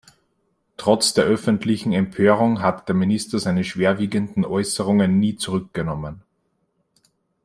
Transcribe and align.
Trotz 0.77 1.13
der 1.13 1.25
öffentlichen 1.25 1.93
Empörung 1.93 2.63
hat 2.63 2.87
der 2.87 2.95
Minister 2.95 3.37
seine 3.37 3.63
schwerwiegenden 3.63 4.45
Äußerungen 4.45 5.19
nie 5.19 5.35
zurückgenommen. 5.35 6.23